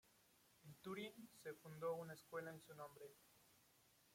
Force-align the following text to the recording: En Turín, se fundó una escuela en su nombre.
En 0.63 0.73
Turín, 0.81 1.13
se 1.43 1.53
fundó 1.53 1.93
una 1.93 2.15
escuela 2.15 2.49
en 2.49 2.59
su 2.59 2.73
nombre. 2.73 3.05